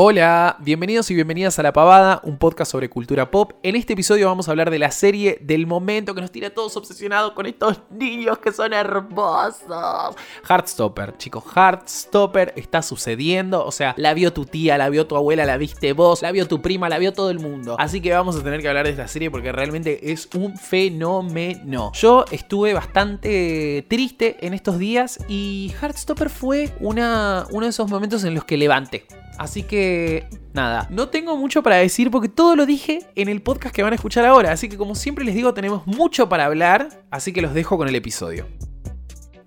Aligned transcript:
Hola, 0.00 0.56
bienvenidos 0.60 1.10
y 1.10 1.16
bienvenidas 1.16 1.58
a 1.58 1.64
La 1.64 1.72
Pavada, 1.72 2.20
un 2.22 2.38
podcast 2.38 2.70
sobre 2.70 2.88
cultura 2.88 3.32
pop. 3.32 3.54
En 3.64 3.74
este 3.74 3.94
episodio 3.94 4.28
vamos 4.28 4.46
a 4.46 4.52
hablar 4.52 4.70
de 4.70 4.78
la 4.78 4.92
serie 4.92 5.38
del 5.40 5.66
momento 5.66 6.14
que 6.14 6.20
nos 6.20 6.30
tiene 6.30 6.46
a 6.46 6.54
todos 6.54 6.76
obsesionados 6.76 7.32
con 7.32 7.46
estos 7.46 7.80
niños 7.90 8.38
que 8.38 8.52
son 8.52 8.72
hermosos. 8.74 10.14
Heartstopper, 10.48 11.16
chicos, 11.16 11.42
Heartstopper 11.52 12.52
está 12.54 12.80
sucediendo. 12.80 13.66
O 13.66 13.72
sea, 13.72 13.94
la 13.96 14.14
vio 14.14 14.32
tu 14.32 14.44
tía, 14.44 14.78
la 14.78 14.88
vio 14.88 15.08
tu 15.08 15.16
abuela, 15.16 15.44
la 15.44 15.56
viste 15.56 15.92
vos, 15.94 16.22
la 16.22 16.30
vio 16.30 16.46
tu 16.46 16.62
prima, 16.62 16.88
la 16.88 16.98
vio 16.98 17.12
todo 17.12 17.30
el 17.30 17.40
mundo. 17.40 17.74
Así 17.76 18.00
que 18.00 18.12
vamos 18.12 18.36
a 18.36 18.44
tener 18.44 18.62
que 18.62 18.68
hablar 18.68 18.84
de 18.84 18.92
esta 18.92 19.08
serie 19.08 19.32
porque 19.32 19.50
realmente 19.50 20.12
es 20.12 20.28
un 20.32 20.56
fenómeno. 20.56 21.90
Yo 21.94 22.24
estuve 22.30 22.72
bastante 22.72 23.84
triste 23.88 24.36
en 24.46 24.54
estos 24.54 24.78
días 24.78 25.18
y 25.26 25.74
Heartstopper 25.82 26.30
fue 26.30 26.72
una, 26.78 27.48
uno 27.50 27.66
de 27.66 27.70
esos 27.70 27.90
momentos 27.90 28.22
en 28.22 28.36
los 28.36 28.44
que 28.44 28.56
levanté. 28.56 29.04
Así 29.38 29.62
que, 29.62 30.28
nada, 30.52 30.88
no 30.90 31.08
tengo 31.08 31.36
mucho 31.36 31.62
para 31.62 31.76
decir 31.76 32.10
porque 32.10 32.28
todo 32.28 32.56
lo 32.56 32.66
dije 32.66 32.98
en 33.14 33.28
el 33.28 33.40
podcast 33.40 33.74
que 33.74 33.84
van 33.84 33.92
a 33.92 33.96
escuchar 33.96 34.24
ahora. 34.24 34.50
Así 34.50 34.68
que 34.68 34.76
como 34.76 34.96
siempre 34.96 35.24
les 35.24 35.36
digo, 35.36 35.54
tenemos 35.54 35.86
mucho 35.86 36.28
para 36.28 36.44
hablar, 36.44 37.04
así 37.10 37.32
que 37.32 37.40
los 37.40 37.54
dejo 37.54 37.78
con 37.78 37.88
el 37.88 37.94
episodio. 37.94 38.46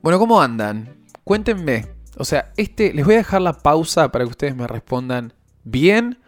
Bueno, 0.02 0.17
¿cómo 0.17 0.41
andan? 0.41 1.05
Cuéntenme. 1.25 1.88
O 2.17 2.23
sea, 2.23 2.53
este, 2.55 2.93
les 2.93 3.05
voy 3.05 3.16
a 3.16 3.17
dejar 3.17 3.41
la 3.41 3.53
pausa 3.53 4.11
para 4.11 4.23
que 4.23 4.31
ustedes 4.31 4.55
me 4.55 4.66
respondan 4.66 5.33
bien 5.63 6.19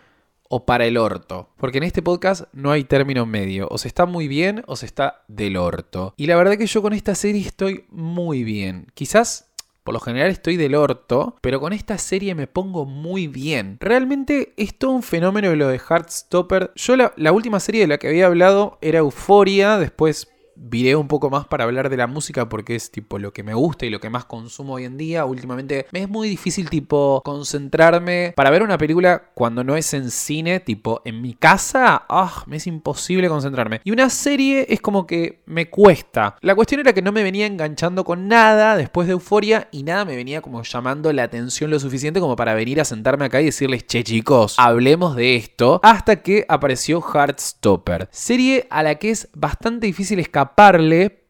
o 0.49 0.65
para 0.65 0.85
el 0.85 0.97
orto. 0.97 1.49
Porque 1.57 1.77
en 1.77 1.85
este 1.85 2.01
podcast 2.01 2.43
no 2.51 2.71
hay 2.71 2.83
término 2.83 3.25
medio. 3.25 3.67
O 3.71 3.77
se 3.77 3.87
está 3.87 4.05
muy 4.05 4.27
bien 4.27 4.63
o 4.67 4.75
se 4.75 4.85
está 4.85 5.23
del 5.27 5.55
orto. 5.55 6.13
Y 6.17 6.27
la 6.27 6.35
verdad 6.35 6.57
que 6.57 6.67
yo 6.67 6.81
con 6.81 6.93
esta 6.93 7.15
serie 7.15 7.41
estoy 7.41 7.85
muy 7.89 8.43
bien. 8.43 8.87
Quizás 8.93 9.52
por 9.83 9.93
lo 9.93 9.99
general 9.99 10.29
estoy 10.29 10.57
del 10.57 10.75
orto, 10.75 11.35
pero 11.41 11.59
con 11.59 11.73
esta 11.73 11.97
serie 11.97 12.35
me 12.35 12.47
pongo 12.47 12.85
muy 12.85 13.27
bien. 13.27 13.77
Realmente 13.79 14.53
es 14.57 14.77
todo 14.77 14.91
un 14.91 15.03
fenómeno 15.03 15.53
lo 15.55 15.67
de 15.67 15.79
Heartstopper. 15.79 16.71
Yo 16.75 16.95
la, 16.95 17.13
la 17.17 17.31
última 17.31 17.59
serie 17.59 17.81
de 17.81 17.87
la 17.87 17.97
que 17.97 18.07
había 18.07 18.27
hablado 18.27 18.77
era 18.81 18.99
Euforia, 18.99 19.77
después 19.77 20.32
viré 20.55 20.95
un 20.95 21.07
poco 21.07 21.29
más 21.29 21.47
para 21.47 21.63
hablar 21.63 21.89
de 21.89 21.97
la 21.97 22.07
música 22.07 22.49
porque 22.49 22.75
es 22.75 22.91
tipo 22.91 23.19
lo 23.19 23.33
que 23.33 23.43
me 23.43 23.53
gusta 23.53 23.85
y 23.85 23.89
lo 23.89 23.99
que 23.99 24.09
más 24.09 24.25
consumo 24.25 24.73
hoy 24.73 24.85
en 24.85 24.97
día. 24.97 25.25
Últimamente 25.25 25.87
me 25.91 26.03
es 26.03 26.09
muy 26.09 26.29
difícil 26.29 26.69
tipo 26.69 27.21
concentrarme 27.23 28.33
para 28.35 28.49
ver 28.49 28.63
una 28.63 28.77
película 28.77 29.31
cuando 29.33 29.63
no 29.63 29.75
es 29.75 29.93
en 29.93 30.11
cine, 30.11 30.59
tipo 30.59 31.01
en 31.05 31.21
mi 31.21 31.33
casa, 31.33 32.05
ah, 32.09 32.43
me 32.47 32.57
es 32.57 32.67
imposible 32.67 33.29
concentrarme. 33.29 33.81
Y 33.83 33.91
una 33.91 34.09
serie 34.09 34.65
es 34.69 34.81
como 34.81 35.07
que 35.07 35.41
me 35.45 35.69
cuesta. 35.69 36.35
La 36.41 36.55
cuestión 36.55 36.81
era 36.81 36.93
que 36.93 37.01
no 37.01 37.11
me 37.11 37.23
venía 37.23 37.45
enganchando 37.45 38.03
con 38.03 38.27
nada 38.27 38.77
después 38.77 39.07
de 39.07 39.13
Euforia 39.13 39.67
y 39.71 39.83
nada 39.83 40.05
me 40.05 40.15
venía 40.15 40.41
como 40.41 40.63
llamando 40.63 41.11
la 41.13 41.23
atención 41.23 41.71
lo 41.71 41.79
suficiente 41.79 42.19
como 42.19 42.35
para 42.35 42.53
venir 42.53 42.79
a 42.81 42.85
sentarme 42.85 43.25
acá 43.25 43.41
y 43.41 43.45
decirles, 43.45 43.85
che 43.87 44.03
chicos, 44.03 44.55
hablemos 44.57 45.15
de 45.15 45.35
esto, 45.35 45.79
hasta 45.83 46.17
que 46.17 46.45
apareció 46.47 47.01
Heartstopper, 47.01 48.07
serie 48.11 48.67
a 48.69 48.83
la 48.83 48.95
que 48.95 49.09
es 49.09 49.29
bastante 49.33 49.87
difícil 49.87 50.19
escapar 50.19 50.42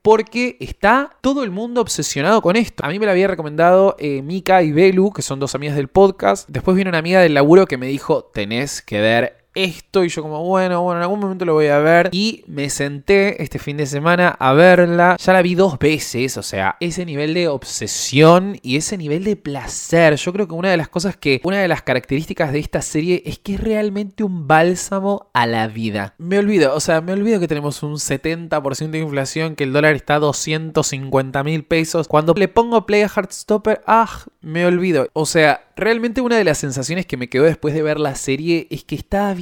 porque 0.04 0.58
está 0.60 1.12
todo 1.22 1.44
el 1.44 1.52
mundo 1.52 1.82
obsesionado 1.82 2.42
con 2.42 2.56
esto. 2.56 2.86
A 2.86 2.90
mí 2.90 3.00
me 3.00 3.06
la 3.06 3.14
había 3.14 3.28
recomendado 3.28 3.96
eh, 4.00 4.22
Mika 4.22 4.62
y 4.62 4.72
Belu, 4.72 5.12
que 5.14 5.22
son 5.22 5.40
dos 5.40 5.56
amigas 5.56 5.78
del 5.78 5.88
podcast. 5.88 6.48
Después 6.50 6.76
vino 6.76 6.90
una 6.90 6.98
amiga 6.98 7.22
del 7.22 7.34
laburo 7.34 7.66
que 7.66 7.78
me 7.78 7.88
dijo, 7.88 8.26
tenés 8.34 8.82
que 8.82 9.00
ver 9.00 9.43
esto 9.56 10.04
y 10.04 10.10
yo 10.10 10.22
como, 10.22 10.44
bueno, 10.44 10.82
bueno, 10.82 11.00
en 11.00 11.04
algún 11.04 11.20
momento 11.20 11.46
lo 11.46 11.54
voy 11.54 11.68
a 11.68 11.80
ver. 11.80 12.10
Y 12.12 12.44
me 12.48 12.70
senté 12.70 13.42
este 13.42 13.60
fin 13.60 13.78
de 13.78 13.86
semana 13.86 14.30
a 14.40 14.54
verla. 14.54 15.18
Ya 15.20 15.34
la 15.34 15.42
vi 15.42 15.56
dos 15.56 15.80
veces, 15.80 16.38
o 16.38 16.44
sea, 16.44 16.78
ese 16.80 17.06
nivel 17.06 17.34
de 17.34 17.48
obsesión 17.48 18.58
y 18.62 18.78
ese 18.78 18.98
nivel 18.98 19.24
de 19.24 19.36
placer. 19.36 20.16
Yo 20.16 20.34
creo 20.34 20.48
que 20.48 20.54
una 20.54 20.72
de 20.72 20.78
las 20.78 20.90
cosas 20.90 21.18
que, 21.18 21.42
una 21.44 21.60
de 21.60 21.68
las 21.68 21.82
características 21.82 22.52
de 22.52 22.60
esta 22.60 22.82
serie 22.82 23.24
es 23.26 23.40
que 23.40 23.56
es 23.56 23.60
realmente 23.60 24.24
un 24.24 24.48
bálsamo 24.48 25.30
a 25.34 25.46
la 25.46 25.68
vida. 25.68 26.16
Me 26.18 26.40
olvido, 26.40 26.76
o 26.76 26.80
sea, 26.80 27.02
me 27.02 27.14
olvido 27.14 27.40
que 27.40 27.48
tenemos 27.48 27.84
un 27.84 27.96
70% 27.96 28.90
de 28.90 29.00
inflación, 29.00 29.56
que 29.56 29.64
el 29.64 29.74
dólar 29.74 29.96
está 29.96 30.16
a 30.16 30.20
250 30.20 31.44
mil 31.44 31.64
pesos. 31.64 32.08
Cuando 32.08 32.34
le 32.34 32.48
pongo 32.48 32.86
play 32.86 33.02
a 33.02 33.08
Heartstopper, 33.08 33.82
ah, 33.88 34.10
me 34.42 34.66
olvido. 34.66 35.08
O 35.14 35.26
sea, 35.26 35.62
realmente 35.76 36.22
una 36.22 36.38
de 36.38 36.44
las 36.44 36.58
sensaciones 36.58 37.06
que 37.06 37.18
me 37.18 37.30
quedó 37.30 37.44
después 37.44 37.74
de 37.74 37.82
ver 37.82 38.00
la 38.00 38.16
serie 38.16 38.68
es 38.70 38.84
que 38.84 38.96
estaba 38.96 39.34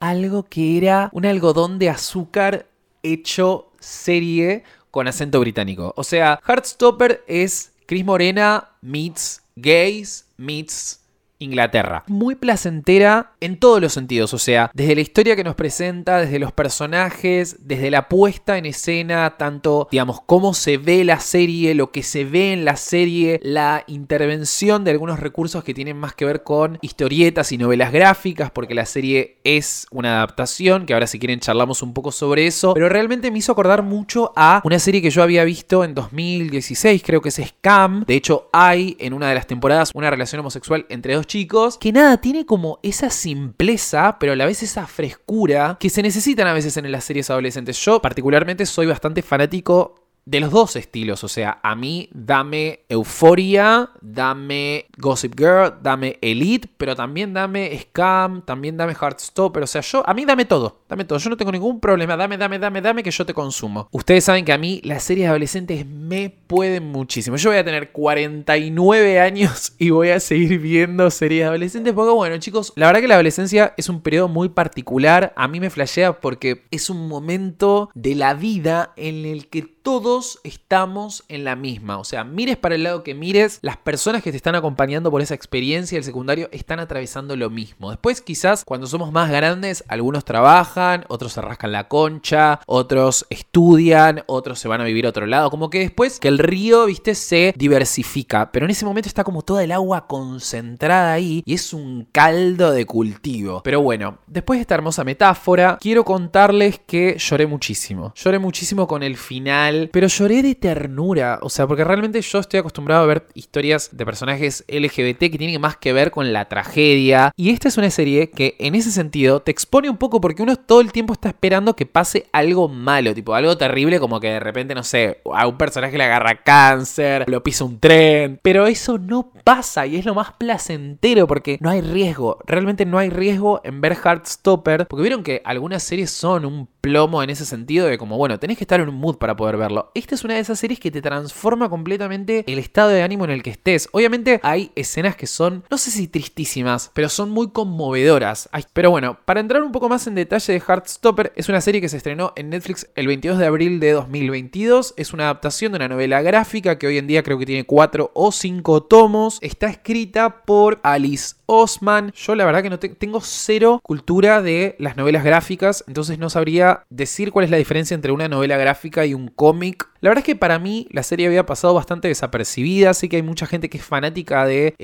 algo 0.00 0.44
que 0.44 0.76
era 0.76 1.10
un 1.12 1.26
algodón 1.26 1.78
de 1.78 1.90
azúcar 1.90 2.66
hecho 3.02 3.70
serie 3.78 4.64
con 4.90 5.08
acento 5.08 5.40
británico. 5.40 5.92
O 5.96 6.04
sea, 6.04 6.40
Heartstopper 6.46 7.24
es 7.26 7.72
Chris 7.86 8.04
Morena 8.04 8.68
meets 8.80 9.42
gays 9.56 10.26
meets 10.36 10.97
Inglaterra. 11.38 12.04
Muy 12.08 12.34
placentera 12.34 13.32
en 13.40 13.58
todos 13.58 13.80
los 13.80 13.92
sentidos, 13.92 14.34
o 14.34 14.38
sea, 14.38 14.70
desde 14.74 14.94
la 14.94 15.00
historia 15.00 15.36
que 15.36 15.44
nos 15.44 15.54
presenta, 15.54 16.18
desde 16.18 16.38
los 16.38 16.52
personajes, 16.52 17.56
desde 17.60 17.90
la 17.90 18.08
puesta 18.08 18.58
en 18.58 18.66
escena, 18.66 19.36
tanto, 19.38 19.88
digamos, 19.90 20.20
cómo 20.26 20.54
se 20.54 20.78
ve 20.78 21.04
la 21.04 21.20
serie, 21.20 21.74
lo 21.74 21.92
que 21.92 22.02
se 22.02 22.24
ve 22.24 22.52
en 22.52 22.64
la 22.64 22.76
serie, 22.76 23.38
la 23.42 23.84
intervención 23.86 24.84
de 24.84 24.90
algunos 24.90 25.20
recursos 25.20 25.62
que 25.62 25.74
tienen 25.74 25.96
más 25.96 26.14
que 26.14 26.24
ver 26.24 26.42
con 26.42 26.78
historietas 26.82 27.52
y 27.52 27.58
novelas 27.58 27.92
gráficas, 27.92 28.50
porque 28.50 28.74
la 28.74 28.86
serie 28.86 29.38
es 29.44 29.86
una 29.90 30.16
adaptación, 30.16 30.86
que 30.86 30.94
ahora 30.94 31.06
si 31.06 31.18
quieren 31.18 31.40
charlamos 31.40 31.82
un 31.82 31.94
poco 31.94 32.10
sobre 32.10 32.46
eso, 32.46 32.74
pero 32.74 32.88
realmente 32.88 33.30
me 33.30 33.38
hizo 33.38 33.52
acordar 33.52 33.82
mucho 33.82 34.32
a 34.34 34.60
una 34.64 34.78
serie 34.78 35.00
que 35.00 35.10
yo 35.10 35.22
había 35.22 35.44
visto 35.44 35.84
en 35.84 35.94
2016, 35.94 37.02
creo 37.04 37.20
que 37.20 37.28
es 37.28 37.40
Scam, 37.44 38.04
de 38.04 38.14
hecho 38.16 38.48
hay 38.52 38.96
en 38.98 39.12
una 39.12 39.28
de 39.28 39.36
las 39.36 39.46
temporadas 39.46 39.92
una 39.94 40.10
relación 40.10 40.40
homosexual 40.40 40.86
entre 40.88 41.14
dos 41.14 41.27
chicos, 41.28 41.78
que 41.78 41.92
nada, 41.92 42.20
tiene 42.20 42.44
como 42.44 42.80
esa 42.82 43.10
simpleza, 43.10 44.18
pero 44.18 44.32
a 44.32 44.36
la 44.36 44.46
vez 44.46 44.64
esa 44.64 44.88
frescura 44.88 45.76
que 45.78 45.90
se 45.90 46.02
necesitan 46.02 46.48
a 46.48 46.52
veces 46.52 46.76
en 46.76 46.90
las 46.90 47.04
series 47.04 47.30
adolescentes. 47.30 47.78
Yo 47.84 48.02
particularmente 48.02 48.66
soy 48.66 48.86
bastante 48.86 49.22
fanático 49.22 49.94
de 50.28 50.40
los 50.40 50.50
dos 50.50 50.76
estilos. 50.76 51.24
O 51.24 51.28
sea, 51.28 51.58
a 51.62 51.74
mí 51.74 52.10
dame 52.12 52.80
Euforia, 52.88 53.90
dame 54.02 54.86
Gossip 54.98 55.38
Girl, 55.38 55.74
dame 55.82 56.18
Elite, 56.20 56.68
pero 56.76 56.94
también 56.94 57.32
dame 57.32 57.78
Scam, 57.78 58.42
también 58.42 58.76
dame 58.76 58.94
Heartstopper. 58.94 59.62
O 59.62 59.66
sea, 59.66 59.80
yo, 59.80 60.02
a 60.06 60.12
mí 60.12 60.26
dame 60.26 60.44
todo, 60.44 60.80
dame 60.88 61.04
todo. 61.04 61.18
Yo 61.18 61.30
no 61.30 61.36
tengo 61.36 61.52
ningún 61.52 61.80
problema. 61.80 62.16
Dame, 62.16 62.36
dame, 62.36 62.58
dame, 62.58 62.82
dame 62.82 63.02
que 63.02 63.10
yo 63.10 63.24
te 63.24 63.32
consumo. 63.32 63.88
Ustedes 63.90 64.24
saben 64.24 64.44
que 64.44 64.52
a 64.52 64.58
mí 64.58 64.82
las 64.84 65.02
series 65.02 65.28
adolescentes 65.28 65.86
me 65.86 66.28
pueden 66.48 66.90
muchísimo. 66.90 67.36
Yo 67.36 67.50
voy 67.50 67.58
a 67.58 67.64
tener 67.64 67.92
49 67.92 69.20
años 69.20 69.74
y 69.78 69.90
voy 69.90 70.08
a 70.10 70.18
seguir 70.18 70.58
viendo 70.58 71.08
series 71.10 71.46
adolescentes 71.46 71.92
porque, 71.92 72.12
bueno, 72.12 72.38
chicos, 72.38 72.72
la 72.74 72.86
verdad 72.86 73.00
que 73.00 73.08
la 73.08 73.14
adolescencia 73.14 73.74
es 73.76 73.88
un 73.88 74.00
periodo 74.00 74.28
muy 74.28 74.48
particular. 74.48 75.32
A 75.36 75.46
mí 75.46 75.60
me 75.60 75.70
flashea 75.70 76.20
porque 76.20 76.64
es 76.70 76.90
un 76.90 77.06
momento 77.06 77.90
de 77.94 78.14
la 78.14 78.34
vida 78.34 78.92
en 78.96 79.24
el 79.24 79.48
que 79.48 79.78
todos 79.88 80.38
estamos 80.44 81.24
en 81.28 81.44
la 81.44 81.56
misma. 81.56 81.98
O 81.98 82.04
sea, 82.04 82.24
mires 82.24 82.56
para 82.56 82.74
el 82.74 82.82
lado 82.82 83.02
que 83.02 83.14
mires, 83.14 83.58
las 83.62 83.78
personas 83.78 84.22
que 84.22 84.30
te 84.30 84.36
están 84.36 84.54
acompañando 84.54 85.10
por 85.10 85.22
esa 85.22 85.34
experiencia 85.34 85.96
del 85.96 86.04
secundario 86.04 86.48
están 86.52 86.80
atravesando 86.80 87.36
lo 87.36 87.48
mismo. 87.48 87.90
Después, 87.90 88.20
quizás 88.20 88.64
cuando 88.64 88.86
somos 88.86 89.12
más 89.12 89.30
grandes, 89.30 89.84
algunos 89.88 90.24
trabajan, 90.24 91.04
otros 91.08 91.32
se 91.32 91.40
rascan 91.40 91.72
la 91.72 91.88
concha, 91.88 92.60
otros 92.66 93.26
estudian, 93.30 94.24
otros 94.26 94.58
se 94.58 94.68
van 94.68 94.80
a 94.80 94.84
vivir 94.84 95.06
a 95.06 95.10
otro 95.10 95.26
lado. 95.26 95.50
Como 95.50 95.70
que 95.70 95.80
después 95.80 96.20
que 96.20 96.28
el 96.28 96.37
río, 96.38 96.86
viste, 96.86 97.14
se 97.14 97.54
diversifica. 97.56 98.50
Pero 98.52 98.66
en 98.66 98.70
ese 98.70 98.84
momento 98.84 99.08
está 99.08 99.24
como 99.24 99.42
toda 99.42 99.64
el 99.64 99.72
agua 99.72 100.06
concentrada 100.06 101.12
ahí 101.12 101.42
y 101.44 101.54
es 101.54 101.72
un 101.72 102.08
caldo 102.12 102.72
de 102.72 102.86
cultivo. 102.86 103.62
Pero 103.62 103.82
bueno, 103.82 104.18
después 104.26 104.58
de 104.58 104.62
esta 104.62 104.74
hermosa 104.74 105.04
metáfora, 105.04 105.78
quiero 105.80 106.04
contarles 106.04 106.80
que 106.86 107.16
lloré 107.18 107.46
muchísimo. 107.46 108.12
Lloré 108.14 108.38
muchísimo 108.38 108.86
con 108.86 109.02
el 109.02 109.16
final 109.16 109.48
pero 109.92 110.06
lloré 110.08 110.42
de 110.42 110.54
ternura, 110.54 111.38
o 111.42 111.50
sea, 111.50 111.66
porque 111.66 111.84
realmente 111.84 112.20
yo 112.20 112.38
estoy 112.38 112.60
acostumbrado 112.60 113.02
a 113.02 113.06
ver 113.06 113.26
historias 113.34 113.90
de 113.92 114.04
personajes 114.04 114.64
LGBT 114.68 115.18
que 115.18 115.38
tienen 115.38 115.60
más 115.60 115.76
que 115.76 115.92
ver 115.92 116.10
con 116.10 116.32
la 116.32 116.46
tragedia, 116.46 117.32
y 117.36 117.50
esta 117.50 117.68
es 117.68 117.76
una 117.76 117.90
serie 117.90 118.30
que 118.30 118.56
en 118.58 118.74
ese 118.74 118.90
sentido 118.90 119.40
te 119.40 119.50
expone 119.50 119.90
un 119.90 119.96
poco 119.96 120.20
porque 120.20 120.42
uno 120.42 120.56
todo 120.56 120.80
el 120.80 120.92
tiempo 120.92 121.12
está 121.12 121.28
esperando 121.28 121.76
que 121.76 121.86
pase 121.86 122.26
algo 122.32 122.68
malo, 122.68 123.14
tipo 123.14 123.34
algo 123.34 123.56
terrible 123.56 124.00
como 124.00 124.20
que 124.20 124.28
de 124.28 124.40
repente, 124.40 124.74
no 124.74 124.84
sé, 124.84 125.20
a 125.34 125.46
un 125.46 125.58
personaje 125.58 125.96
le 125.96 126.04
agarra 126.04 126.27
cáncer, 126.36 127.24
lo 127.28 127.42
pisa 127.42 127.64
un 127.64 127.78
tren, 127.78 128.40
pero 128.42 128.66
eso 128.66 128.98
no 128.98 129.32
pasa 129.44 129.86
y 129.86 129.96
es 129.96 130.04
lo 130.04 130.14
más 130.14 130.32
placentero 130.32 131.26
porque 131.26 131.58
no 131.60 131.70
hay 131.70 131.80
riesgo, 131.80 132.38
realmente 132.46 132.86
no 132.86 132.98
hay 132.98 133.10
riesgo 133.10 133.60
en 133.64 133.80
ver 133.80 133.96
Heartstopper, 133.96 134.86
porque 134.86 135.02
vieron 135.02 135.22
que 135.22 135.42
algunas 135.44 135.82
series 135.82 136.10
son 136.10 136.44
un 136.44 136.68
plomo 136.80 137.22
en 137.22 137.30
ese 137.30 137.44
sentido 137.44 137.86
de 137.86 137.98
como, 137.98 138.16
bueno, 138.16 138.38
tenés 138.38 138.58
que 138.58 138.64
estar 138.64 138.80
en 138.80 138.88
un 138.88 138.94
mood 138.94 139.16
para 139.16 139.36
poder 139.36 139.56
verlo. 139.56 139.90
Esta 139.94 140.14
es 140.14 140.24
una 140.24 140.34
de 140.34 140.40
esas 140.40 140.58
series 140.58 140.80
que 140.80 140.90
te 140.90 141.02
transforma 141.02 141.68
completamente 141.68 142.44
el 142.46 142.58
estado 142.58 142.90
de 142.90 143.02
ánimo 143.02 143.24
en 143.24 143.30
el 143.30 143.42
que 143.42 143.50
estés. 143.50 143.88
Obviamente 143.92 144.40
hay 144.42 144.70
escenas 144.74 145.16
que 145.16 145.26
son, 145.26 145.64
no 145.70 145.78
sé 145.78 145.90
si 145.90 146.08
tristísimas, 146.08 146.90
pero 146.94 147.08
son 147.08 147.30
muy 147.30 147.50
conmovedoras. 147.50 148.48
pero 148.72 148.90
bueno, 148.90 149.18
para 149.24 149.40
entrar 149.40 149.62
un 149.62 149.72
poco 149.72 149.88
más 149.88 150.06
en 150.06 150.14
detalle 150.14 150.52
de 150.52 150.60
Heartstopper, 150.60 151.32
es 151.36 151.48
una 151.48 151.60
serie 151.60 151.80
que 151.80 151.88
se 151.88 151.96
estrenó 151.96 152.32
en 152.36 152.50
Netflix 152.50 152.88
el 152.94 153.06
22 153.06 153.38
de 153.38 153.46
abril 153.46 153.80
de 153.80 153.92
2022. 153.92 154.94
Es 154.96 155.12
una 155.12 155.24
adaptación 155.24 155.72
de 155.72 155.76
una 155.76 155.88
novela 155.88 156.22
gráfica 156.22 156.78
que 156.78 156.86
hoy 156.86 156.98
en 156.98 157.06
día 157.06 157.22
creo 157.22 157.38
que 157.38 157.46
tiene 157.46 157.64
4 157.64 158.12
o 158.14 158.32
5 158.32 158.82
tomos. 158.84 159.38
Está 159.40 159.68
escrita 159.68 160.42
por 160.44 160.80
Alice 160.82 161.36
Osman. 161.46 162.12
Yo 162.14 162.34
la 162.34 162.44
verdad 162.44 162.62
que 162.62 162.70
no 162.70 162.78
tengo 162.78 163.20
cero 163.22 163.80
cultura 163.82 164.42
de 164.42 164.76
las 164.78 164.96
novelas 164.96 165.24
gráficas, 165.24 165.82
entonces 165.88 166.18
no 166.18 166.28
sabría 166.28 166.67
decir 166.90 167.32
cuál 167.32 167.44
es 167.44 167.50
la 167.50 167.56
diferencia 167.56 167.94
entre 167.94 168.12
una 168.12 168.28
novela 168.28 168.56
gráfica 168.56 169.06
y 169.06 169.14
un 169.14 169.28
cómic. 169.28 169.88
La 170.00 170.10
verdad 170.10 170.20
es 170.20 170.26
que 170.26 170.36
para 170.36 170.58
mí 170.60 170.86
la 170.90 171.02
serie 171.02 171.26
había 171.26 171.44
pasado 171.44 171.74
bastante 171.74 172.06
desapercibida, 172.06 172.94
sé 172.94 173.08
que 173.08 173.16
hay 173.16 173.22
mucha 173.22 173.46
gente 173.46 173.68
que 173.68 173.78
es 173.78 173.84
fanática 173.84 174.46
de 174.46 174.74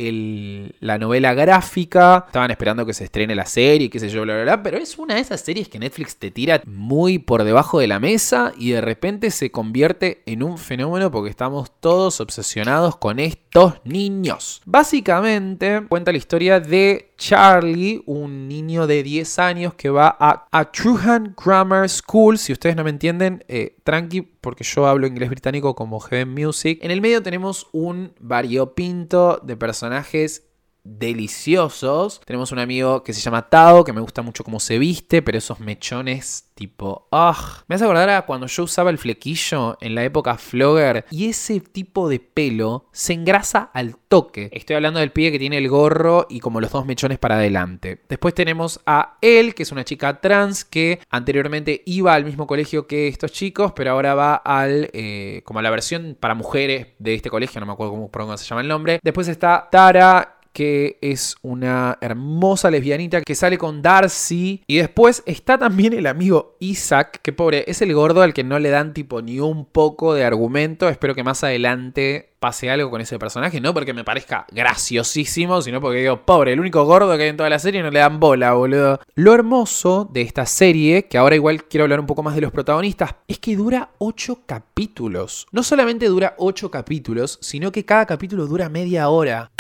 la 0.81 0.99
novela 0.99 1.35
gráfica, 1.35 2.25
estaban 2.27 2.51
esperando 2.51 2.85
que 2.85 2.95
se 2.95 3.05
estrene 3.05 3.37
la 3.37 3.47
serie, 3.47 3.91
qué 3.91 4.01
sé 4.01 4.09
yo, 4.09 4.23
bla, 4.23 4.35
bla, 4.35 4.43
bla, 4.43 4.63
pero 4.63 4.77
es 4.77 4.99
una 4.99 5.15
de 5.15 5.21
esas 5.21 5.41
series 5.41 5.69
que 5.69 5.79
Netflix 5.79 6.17
te 6.17 6.33
tira 6.33 6.63
muy 6.67 7.19
por 7.19 7.45
debajo 7.45 7.79
de 7.79 7.87
la 7.87 8.01
mesa 8.01 8.53
y 8.59 8.71
de 8.73 8.81
repente 8.81 9.31
se 9.31 9.53
convierte 9.53 10.23
en 10.27 10.43
un 10.43 10.59
fenómeno 10.59 11.13
porque 11.13 11.31
estamos 11.31 11.71
todos 11.79 12.21
obsesionados 12.21 12.97
con 12.97 13.21
estos 13.21 13.75
niños. 13.85 14.63
Básicamente 14.65 15.83
cuenta 15.89 16.11
la 16.11 16.19
historia 16.19 16.59
de 16.59 17.13
Charlie, 17.17 18.03
un 18.07 18.49
niño 18.49 18.87
de 18.87 19.03
10 19.03 19.39
años 19.39 19.75
que 19.75 19.89
va 19.89 20.17
a, 20.19 20.49
a 20.51 20.71
Truhan 20.73 21.35
Grammar 21.43 21.89
School. 21.89 22.39
Si 22.39 22.53
ustedes 22.53 22.75
no 22.77 22.85
me 22.85 22.91
entienden, 22.91 23.45
eh, 23.49 23.77
tranqui, 23.85 24.23
porque 24.23 24.65
yo 24.65 24.87
hablo 24.87 25.04
inglés 25.07 25.31
británico 25.31 25.75
como 25.75 26.01
Heaven 26.01 26.35
Music. 26.35 26.79
En 26.83 26.91
el 26.91 27.01
medio 27.01 27.23
tenemos 27.23 27.69
un 27.73 28.15
variopinto 28.21 29.41
de 29.43 29.57
personajes 29.57 30.54
deliciosos. 30.85 32.21
Tenemos 32.25 32.53
un 32.53 32.59
amigo 32.59 33.03
que 33.03 33.13
se 33.13 33.21
llama 33.21 33.49
Tao, 33.49 33.85
que 33.85 33.93
me 33.93 34.01
gusta 34.01 34.23
mucho 34.23 34.45
cómo 34.45 34.61
se 34.61 34.79
viste, 34.79 35.23
pero 35.23 35.39
esos 35.39 35.61
mechones 35.61 36.51
tipo, 36.55 37.09
ah, 37.11 37.65
me 37.67 37.75
hace 37.75 37.85
acordar 37.85 38.09
a 38.11 38.23
cuando 38.23 38.47
yo 38.47 38.63
usaba 38.63 38.91
el 38.91 38.99
flequillo 38.99 39.77
en 39.81 39.95
la 39.95 40.05
época 40.05 40.39
Flogger 40.39 41.05
y 41.11 41.29
ese 41.29 41.61
tipo 41.61 42.09
de 42.09 42.21
pelo 42.21 42.87
se 42.93 43.13
engrasa 43.13 43.71
al 43.73 43.97
toque. 43.97 44.51
Estoy 44.53 44.77
hablando 44.77 45.01
del 45.01 45.11
pibe 45.11 45.33
que 45.33 45.39
tiene 45.39 45.59
el 45.59 45.69
gorro 45.69 46.27
y 46.31 46.41
como 46.41 46.61
los 46.61 46.71
dos 46.71 46.87
mechones 46.87 47.19
para 47.19 47.37
adelante. 47.37 48.03
Después 48.09 48.35
tenemos 48.35 48.81
a 48.87 49.19
él, 49.21 49.55
que 49.55 49.65
es 49.65 49.73
una 49.73 49.85
chica 49.85 50.21
trans 50.21 50.65
que 50.65 51.01
anteriormente 51.11 51.83
iba 51.87 52.15
al 52.15 52.25
mismo 52.25 52.47
colegio 52.47 52.87
que 52.87 53.09
estos 53.09 53.33
chicos, 53.33 53.73
pero 53.73 53.91
ahora 53.91 54.15
va 54.15 54.37
al, 54.37 54.91
eh, 54.93 55.43
como 55.45 55.59
a 55.59 55.63
la 55.63 55.71
versión 55.71 56.17
para 56.19 56.35
mujeres 56.35 56.89
de 56.99 57.15
este 57.15 57.31
colegio, 57.31 57.61
no 57.61 57.67
me 57.67 57.73
acuerdo 57.73 57.93
cómo, 57.93 58.11
cómo 58.11 58.37
se 58.37 58.47
llama 58.47 58.61
el 58.61 58.69
nombre. 58.69 59.01
Después 59.03 59.27
está 59.27 59.69
Tara, 59.71 60.34
que 60.55 60.99
es 61.03 61.37
una 61.43 61.99
hermosa 62.01 62.71
lesbianita 62.71 63.21
que 63.21 63.35
sale 63.35 63.59
con 63.59 63.83
Darcy. 63.83 64.63
Y 64.67 64.79
después 64.79 65.23
está 65.27 65.59
también 65.59 65.93
el 65.93 66.07
amigo 66.07 66.57
Isaac, 66.61 67.21
que 67.23 67.33
pobre, 67.33 67.65
es 67.67 67.83
el 67.83 67.93
gordo 67.93 68.23
al 68.23 68.33
que 68.33 68.45
no 68.45 68.59
le 68.59 68.71
dan 68.71 68.95
tipo 68.95 69.21
ni 69.21 69.41
un 69.41 69.67
poco 69.67 70.15
de 70.15 70.25
argumento. 70.25 70.89
Espero 70.89 71.15
que 71.15 71.25
más 71.25 71.45
adelante 71.45 72.31
pase 72.39 72.71
algo 72.71 72.91
con 72.91 73.01
ese 73.01 73.19
personaje, 73.19 73.59
no 73.59 73.73
porque 73.73 73.95
me 73.95 74.05
parezca 74.05 74.47
graciosísimo, 74.53 75.63
sino 75.63 75.81
porque 75.81 76.01
digo, 76.01 76.27
pobre, 76.27 76.53
el 76.53 76.61
único 76.61 76.85
gordo 76.85 77.17
que 77.17 77.23
hay 77.23 77.29
en 77.31 77.39
toda 77.39 77.49
la 77.49 77.59
serie 77.59 77.83
no 77.83 77.91
le 77.91 78.01
dan 78.01 78.21
bola, 78.21 78.53
boludo. 78.53 79.01
Lo 79.15 79.35
hermoso 79.35 80.09
de 80.13 80.21
esta 80.21 80.45
serie, 80.45 81.07
que 81.07 81.17
ahora 81.17 81.37
igual 81.37 81.65
quiero 81.65 81.85
hablar 81.85 82.01
un 82.01 82.07
poco 82.07 82.23
más 82.23 82.35
de 82.35 82.43
los 82.43 82.53
protagonistas, 82.53 83.15
es 83.29 83.39
que 83.39 83.57
dura 83.57 83.91
8 83.97 84.43
capítulos. 84.47 85.47
No 85.53 85.63
solamente 85.63 86.07
dura 86.07 86.35
8 86.37 86.71
capítulos, 86.71 87.39
sino 87.41 87.73
que 87.73 87.87
cada 87.87 88.05
capítulo 88.05 88.47
dura 88.47 88.69
media 88.69 89.09
hora. 89.09 89.51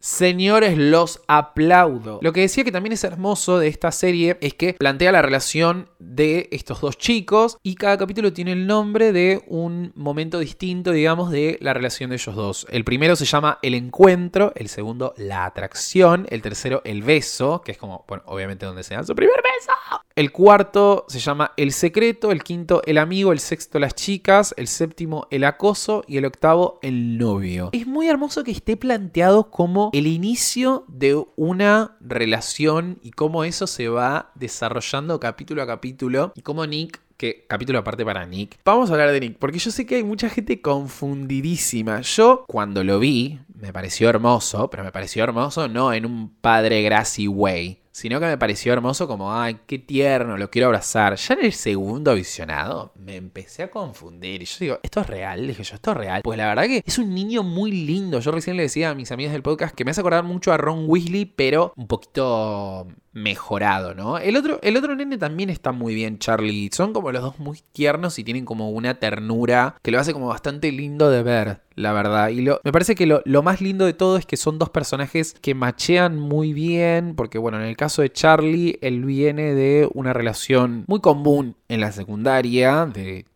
Señores, 0.00 0.78
los 0.78 1.20
aplaudo. 1.28 2.20
Lo 2.22 2.32
que 2.32 2.40
decía 2.40 2.64
que 2.64 2.72
también 2.72 2.94
es 2.94 3.04
hermoso 3.04 3.58
de 3.58 3.68
esta 3.68 3.92
serie 3.92 4.38
es 4.40 4.54
que 4.54 4.72
plantea 4.72 5.12
la 5.12 5.20
relación 5.20 5.90
de 5.98 6.48
estos 6.52 6.80
dos 6.80 6.96
chicos 6.96 7.58
y 7.62 7.74
cada 7.74 7.98
capítulo 7.98 8.32
tiene 8.32 8.52
el 8.52 8.66
nombre 8.66 9.12
de 9.12 9.44
un 9.46 9.92
momento 9.94 10.38
distinto, 10.38 10.92
digamos, 10.92 11.30
de 11.30 11.58
la 11.60 11.74
relación 11.74 12.08
de 12.08 12.16
ellos 12.16 12.34
dos. 12.34 12.66
El 12.70 12.84
primero 12.84 13.14
se 13.14 13.26
llama 13.26 13.58
El 13.60 13.74
encuentro, 13.74 14.52
el 14.56 14.70
segundo 14.70 15.12
La 15.18 15.44
atracción, 15.44 16.26
el 16.30 16.40
tercero 16.40 16.80
El 16.86 17.02
beso, 17.02 17.60
que 17.60 17.72
es 17.72 17.78
como, 17.78 18.06
bueno, 18.08 18.22
obviamente 18.24 18.64
donde 18.64 18.84
se 18.84 18.94
dan 18.94 19.06
su 19.06 19.14
primer 19.14 19.36
beso. 19.36 20.00
El 20.20 20.32
cuarto 20.32 21.06
se 21.08 21.18
llama 21.18 21.54
El 21.56 21.72
secreto, 21.72 22.30
el 22.30 22.42
quinto 22.42 22.82
El 22.84 22.98
amigo, 22.98 23.32
el 23.32 23.38
sexto 23.38 23.78
Las 23.78 23.94
chicas, 23.94 24.54
el 24.58 24.66
séptimo 24.66 25.26
El 25.30 25.44
acoso 25.44 26.04
y 26.06 26.18
el 26.18 26.26
octavo 26.26 26.78
El 26.82 27.16
novio. 27.16 27.70
Es 27.72 27.86
muy 27.86 28.06
hermoso 28.06 28.44
que 28.44 28.50
esté 28.50 28.76
planteado 28.76 29.50
como 29.50 29.88
el 29.94 30.06
inicio 30.06 30.84
de 30.88 31.24
una 31.36 31.96
relación 32.02 32.98
y 33.02 33.12
cómo 33.12 33.44
eso 33.44 33.66
se 33.66 33.88
va 33.88 34.30
desarrollando 34.34 35.18
capítulo 35.20 35.62
a 35.62 35.66
capítulo 35.66 36.32
y 36.34 36.42
cómo 36.42 36.66
Nick 36.66 37.00
que 37.16 37.46
capítulo 37.48 37.78
aparte 37.78 38.04
para 38.04 38.24
Nick. 38.26 38.58
Vamos 38.64 38.90
a 38.90 38.94
hablar 38.94 39.12
de 39.12 39.20
Nick, 39.20 39.36
porque 39.38 39.58
yo 39.58 39.70
sé 39.70 39.84
que 39.84 39.96
hay 39.96 40.04
mucha 40.04 40.30
gente 40.30 40.62
confundidísima. 40.62 42.00
Yo 42.00 42.44
cuando 42.46 42.82
lo 42.82 42.98
vi, 42.98 43.40
me 43.54 43.74
pareció 43.74 44.08
hermoso, 44.08 44.70
pero 44.70 44.84
me 44.84 44.90
pareció 44.92 45.22
hermoso 45.22 45.68
no 45.68 45.92
en 45.92 46.06
un 46.06 46.30
padre 46.30 46.80
Grassy 46.82 47.28
way, 47.28 47.79
sino 47.92 48.20
que 48.20 48.26
me 48.26 48.38
pareció 48.38 48.72
hermoso 48.72 49.08
como, 49.08 49.34
ay, 49.34 49.60
qué 49.66 49.78
tierno, 49.78 50.36
lo 50.36 50.50
quiero 50.50 50.66
abrazar. 50.66 51.16
Ya 51.16 51.34
en 51.34 51.44
el 51.44 51.52
segundo 51.52 52.14
visionado 52.14 52.92
me 52.94 53.16
empecé 53.16 53.64
a 53.64 53.70
confundir. 53.70 54.42
Y 54.42 54.44
yo 54.44 54.56
digo, 54.60 54.80
¿esto 54.82 55.00
es 55.00 55.06
real? 55.06 55.46
Dije 55.46 55.62
yo, 55.62 55.74
¿esto 55.74 55.90
es 55.90 55.96
real? 55.96 56.22
Pues 56.22 56.38
la 56.38 56.46
verdad 56.46 56.64
que 56.64 56.82
es 56.84 56.98
un 56.98 57.14
niño 57.14 57.42
muy 57.42 57.72
lindo. 57.72 58.20
Yo 58.20 58.30
recién 58.30 58.56
le 58.56 58.62
decía 58.64 58.90
a 58.90 58.94
mis 58.94 59.10
amigas 59.10 59.32
del 59.32 59.42
podcast 59.42 59.74
que 59.74 59.84
me 59.84 59.90
hace 59.90 60.00
acordar 60.00 60.24
mucho 60.24 60.52
a 60.52 60.56
Ron 60.56 60.84
Weasley, 60.88 61.24
pero 61.24 61.72
un 61.76 61.88
poquito 61.88 62.86
mejorado, 63.12 63.94
¿no? 63.94 64.18
El 64.18 64.36
otro, 64.36 64.60
el 64.62 64.76
otro 64.76 64.94
nene 64.94 65.18
también 65.18 65.50
está 65.50 65.72
muy 65.72 65.94
bien, 65.94 66.18
Charlie. 66.18 66.70
Son 66.72 66.92
como 66.92 67.10
los 67.10 67.22
dos 67.22 67.38
muy 67.38 67.60
tiernos 67.72 68.18
y 68.18 68.24
tienen 68.24 68.44
como 68.44 68.70
una 68.70 68.94
ternura 68.94 69.76
que 69.82 69.90
lo 69.90 69.98
hace 69.98 70.12
como 70.12 70.28
bastante 70.28 70.70
lindo 70.70 71.10
de 71.10 71.22
ver, 71.22 71.60
la 71.74 71.92
verdad. 71.92 72.28
Y 72.28 72.42
lo, 72.42 72.60
me 72.62 72.72
parece 72.72 72.94
que 72.94 73.06
lo, 73.06 73.22
lo 73.24 73.42
más 73.42 73.60
lindo 73.60 73.84
de 73.84 73.94
todo 73.94 74.16
es 74.16 74.26
que 74.26 74.36
son 74.36 74.58
dos 74.58 74.70
personajes 74.70 75.34
que 75.40 75.54
machean 75.54 76.18
muy 76.18 76.52
bien, 76.52 77.14
porque 77.16 77.38
bueno, 77.38 77.58
en 77.58 77.66
el 77.66 77.76
caso 77.76 78.02
de 78.02 78.12
Charlie, 78.12 78.78
él 78.80 79.04
viene 79.04 79.54
de 79.54 79.88
una 79.92 80.12
relación 80.12 80.84
muy 80.86 81.00
común 81.00 81.56
en 81.68 81.80
la 81.80 81.92
secundaria, 81.92 82.86
de 82.86 83.26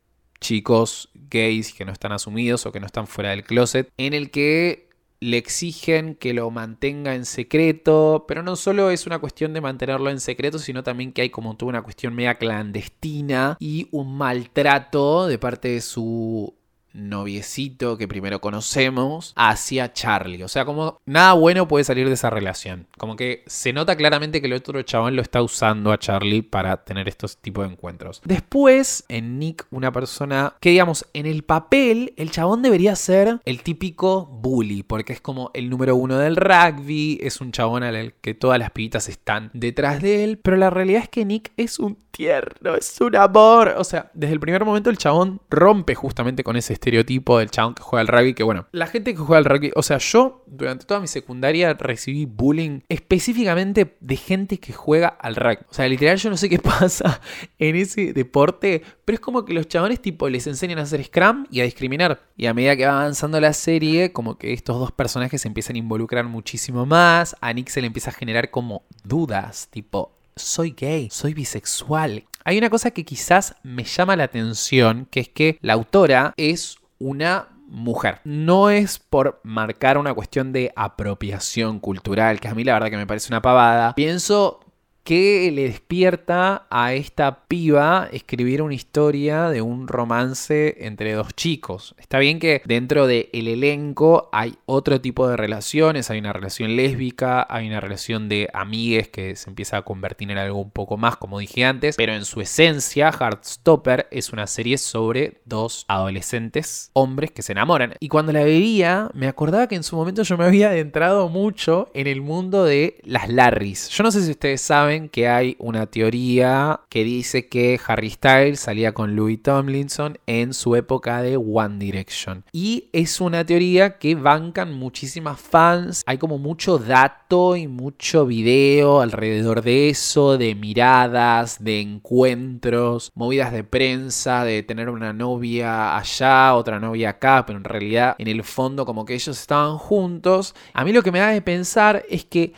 chicos 0.41 1.09
gays 1.31 1.73
que 1.73 1.85
no 1.85 1.93
están 1.93 2.13
asumidos 2.13 2.67
o 2.67 2.73
que 2.73 2.79
no 2.79 2.87
están 2.87 3.07
fuera 3.07 3.31
del 3.31 3.45
closet, 3.45 3.91
en 3.97 4.15
el 4.15 4.31
que 4.31 4.89
le 5.21 5.37
exigen 5.39 6.15
que 6.15 6.35
lo 6.35 6.51
mantenga 6.51 7.15
en 7.15 7.25
secreto, 7.25 8.25
pero 8.29 8.43
no 8.43 8.57
solo 8.57 8.91
es 8.91 9.07
una 9.07 9.19
cuestión 9.19 9.55
de 9.55 9.61
mantenerlo 9.61 10.11
en 10.11 10.21
secreto, 10.21 10.59
sino 10.59 10.83
también 10.83 11.13
que 11.13 11.23
hay 11.23 11.31
como 11.31 11.57
toda 11.57 11.71
una 11.71 11.83
cuestión 11.83 12.15
media 12.15 12.35
clandestina 12.35 13.57
y 13.59 13.89
un 13.91 14.17
maltrato 14.17 15.27
de 15.27 15.39
parte 15.39 15.69
de 15.69 15.81
su 15.81 16.55
noviecito 16.95 17.99
que 17.99 18.09
primero 18.09 18.41
conocemos 18.41 19.33
hacia 19.37 19.93
Charlie. 19.93 20.43
O 20.43 20.49
sea, 20.49 20.65
como 20.65 21.01
nada 21.05 21.35
bueno 21.35 21.69
puede 21.69 21.85
salir 21.85 22.09
de 22.09 22.15
esa 22.15 22.31
relación. 22.31 22.87
Como 22.97 23.17
que 23.17 23.43
se 23.47 23.73
nota 23.73 23.97
claramente 23.97 24.41
que 24.41 24.47
el 24.47 24.53
otro 24.55 24.81
chabón 24.83 25.17
lo 25.17 25.23
está 25.23 25.43
usando 25.43 25.93
a 25.93 25.99
Charlie 25.99 26.43
para 26.43 26.85
tener 26.85 27.09
estos 27.09 27.37
tipos 27.37 27.67
de 27.67 27.73
encuentros. 27.73 28.23
Después, 28.25 29.05
en 29.09 29.39
Nick, 29.39 29.67
una 29.71 29.93
persona 29.93 30.55
que, 30.61 30.71
digamos, 30.71 31.07
en 31.13 31.27
el 31.27 31.43
papel, 31.43 32.15
el 32.17 32.31
chabón 32.31 32.63
debería 32.63 32.97
ser 32.97 33.41
el 33.45 33.63
típico 33.63 34.27
bully, 34.27 34.83
porque 34.83 35.13
es 35.13 35.21
como 35.21 35.51
el 35.55 35.69
número 35.69 35.97
uno 35.97 36.19
del 36.19 36.37
rugby, 36.37 37.19
es 37.23 37.41
un 37.41 37.53
chabón 37.53 37.83
al 37.83 38.15
que 38.21 38.35
todas 38.35 38.59
las 38.59 38.71
pibitas 38.71 39.09
están 39.09 39.51
detrás 39.53 40.01
de 40.01 40.25
él, 40.25 40.39
pero 40.39 40.57
la 40.57 40.71
realidad 40.71 41.03
es 41.03 41.09
que 41.09 41.25
Nick 41.25 41.53
es 41.57 41.79
un 41.79 41.97
tierno, 42.11 42.75
es 42.77 43.01
un 43.01 43.17
amor. 43.17 43.75
O 43.77 43.85
sea, 43.85 44.11
desde 44.15 44.35
el 44.35 44.41
primer 44.41 44.65
momento 44.65 44.91
el 44.91 44.99
chabón 44.99 45.41
rompe 45.51 45.95
justamente 45.95 46.45
con 46.45 46.57
ese 46.57 46.73
estereotipo 46.85 47.39
del 47.39 47.51
chabón 47.51 47.75
que 47.75 47.83
juega 47.83 48.03
al 48.03 48.09
rugby, 48.09 48.35
que 48.35 48.43
bueno, 48.43 48.67
la 48.73 48.87
gente 48.87 49.15
que 49.15 49.19
juega 49.19 49.39
al 49.39 49.47
rugby, 49.47 49.73
o 49.75 49.83
sea, 49.83 49.97
yo 49.99 50.45
durante 50.47 50.85
toda 50.85 51.01
mi 51.01 51.07
secundaria 51.07 51.73
recibí 51.73 52.27
bullying 52.27 52.81
específicamente 52.91 53.97
de 54.01 54.17
gente 54.17 54.59
que 54.59 54.75
juega 54.75 55.09
al 55.09 55.37
rugby. 55.37 55.65
O 55.71 55.75
sea, 55.75 55.89
literal 55.89 56.19
yo 56.19 56.29
no 56.29 56.37
sé 56.37 56.51
qué 56.51 56.59
pasa 56.79 57.21
en 57.59 57.77
ese 57.77 58.13
deporte, 58.13 58.83
pero 59.05 59.15
es 59.15 59.21
como 59.21 59.47
que 59.47 59.55
los 59.55 59.67
chabones 59.67 60.01
tipo 60.01 60.29
les 60.29 60.47
enseñan 60.47 60.79
a 60.79 60.83
hacer 60.83 61.03
scrum 61.05 61.47
y 61.51 61.61
a 61.61 61.65
discriminar. 61.65 62.21
Y 62.37 62.47
a 62.47 62.55
medida 62.55 62.77
que 62.77 62.87
va 62.87 63.01
avanzando 63.01 63.41
la 63.41 63.55
serie, 63.55 64.13
como 64.13 64.37
que 64.37 64.53
estos 64.53 64.79
dos 64.79 64.93
personajes 64.93 65.41
se 65.41 65.49
empiezan 65.49 65.77
a 65.77 65.79
involucrar 65.79 66.27
muchísimo 66.27 66.85
más, 66.85 67.35
a 67.41 67.53
Nick 67.53 67.69
se 67.69 67.81
le 67.81 67.87
empieza 67.87 68.11
a 68.11 68.15
generar 68.15 68.51
como 68.51 68.83
dudas, 69.05 69.69
tipo, 69.71 70.13
soy 70.37 70.75
gay, 70.77 71.09
soy 71.11 71.33
bisexual, 71.33 72.25
hay 72.45 72.59
una 72.59 72.71
cosa 72.71 72.91
que 72.91 73.05
quizás 73.05 73.57
me 73.63 73.85
llama 73.85 74.17
la 74.17 74.25
atención, 74.25 75.07
que 75.11 75.21
es 75.21 75.29
que 75.29 75.59
la 75.63 75.73
autora 75.73 76.35
es 76.37 76.77
una 76.99 77.49
mujer. 77.67 78.21
No 78.25 78.71
es 78.71 78.99
por 78.99 79.41
marcar 79.45 79.99
una 79.99 80.15
cuestión 80.15 80.53
de 80.53 80.73
apropiación 80.77 81.81
cultural, 81.81 82.41
que 82.41 82.49
a 82.49 82.55
mí 82.55 82.63
la 82.63 82.75
verdad 82.75 82.91
que 82.91 82.97
me 82.97 83.07
parece 83.07 83.33
una 83.33 83.43
pavada. 83.43 83.95
Pienso 83.95 84.61
que 85.05 85.53
le 85.53 85.65
despierta 85.65 86.67
a 86.71 86.95
esta 86.95 87.47
piba 87.47 88.09
escribir 88.11 88.63
una 88.63 88.75
historia 88.75 89.51
de 89.51 89.61
un 89.61 89.87
romance 89.87 90.87
entre 90.87 91.13
dos 91.13 91.35
chicos. 91.35 91.95
Está 91.99 92.19
bien 92.19 92.39
que 92.39 92.63
dentro 92.65 93.07
del 93.07 93.29
elenco 93.33 94.31
hay 94.33 94.55
otro 94.65 95.03
tipo 95.03 95.29
de 95.29 95.37
relaciones, 95.37 96.11
hay 96.11 96.19
una 96.19 96.33
relación 96.33 96.75
lésbica, 96.75 97.47
hay 97.51 97.69
una 97.69 97.81
relación 97.81 98.31
de 98.31 98.49
amigues 98.55 99.09
que 99.09 99.37
se 99.37 99.51
empieza 99.51 99.77
a 99.77 99.83
convertir 99.83 100.31
en 100.31 100.39
algo 100.39 100.59
un 100.59 100.71
poco 100.71 100.97
más, 100.97 101.19
como 101.19 101.39
dije 101.39 101.67
antes, 101.67 101.97
pero 101.97 102.15
en 102.15 102.25
su 102.25 102.41
esencia 102.41 103.11
Heartstopper 103.13 104.09
es 104.11 104.33
una 104.33 104.47
serie 104.47 104.79
sobre 104.79 105.43
dos 105.45 105.85
adolescentes 105.87 106.91
hombres 106.95 107.31
que 107.31 107.43
se 107.43 107.53
enamoran. 107.53 107.95
Y 108.01 108.09
cuando 108.09 108.33
la 108.33 108.45
veía, 108.45 109.11
me 109.13 109.29
acordaba 109.29 109.67
que 109.69 109.75
en 109.75 109.83
su 109.83 109.97
momento 109.97 110.23
yo 110.23 110.39
me 110.39 110.45
había 110.45 110.69
adentrado 110.69 111.29
mucho 111.29 111.91
en 111.93 112.07
el 112.07 112.23
mundo 112.23 112.65
de 112.65 113.01
las 113.05 113.29
Larrys. 113.29 113.91
Yo 113.91 114.03
no 114.03 114.11
sé 114.11 114.23
si 114.23 114.31
ustedes 114.31 114.63
saben 114.63 114.94
que 115.09 115.29
hay 115.29 115.57
una 115.59 115.87
teoría 115.87 116.81
que 116.89 117.05
dice 117.05 117.49
que 117.49 117.79
Harry 117.87 118.11
Styles 118.11 118.61
salía 118.61 118.93
con 118.93 119.17
Louis 119.17 119.43
Tomlinson 119.43 120.19
en 120.27 120.55
su 120.55 120.77
época 120.77 121.23
de 121.23 121.37
One 121.37 121.79
Direction. 121.79 122.45
Y 122.53 122.89
es 122.93 123.21
una 123.21 123.45
teoría 123.45 123.99
que 123.99 124.15
bancan 124.15 124.73
muchísimas 124.75 125.41
fans. 125.41 126.03
Hay 126.07 126.19
como 126.19 126.39
mucho 126.39 126.79
dato 126.79 127.57
y 127.57 127.67
mucho 127.67 128.27
video 128.27 129.01
alrededor 129.01 129.63
de 129.63 129.91
eso, 129.91 130.39
de 130.39 130.55
miradas, 130.55 131.63
de 131.63 131.81
encuentros, 131.81 133.11
movidas 133.15 133.53
de 133.53 133.65
prensa, 133.65 134.45
de 134.45 134.63
tener 134.63 134.89
una 134.89 135.13
novia 135.13 135.97
allá, 135.97 136.55
otra 136.55 136.79
novia 136.79 137.11
acá, 137.11 137.45
pero 137.47 137.59
en 137.59 137.65
realidad 137.65 138.15
en 138.19 138.29
el 138.29 138.45
fondo 138.45 138.87
como 138.87 139.05
que 139.05 139.15
ellos 139.15 139.39
estaban 139.39 139.79
juntos. 139.79 140.55
A 140.73 140.85
mí 140.85 140.93
lo 140.93 141.03
que 141.03 141.13
me 141.13 141.19
da 141.19 141.29
de 141.29 141.43
pensar 141.43 142.05
es 142.09 142.25
que 142.25 142.53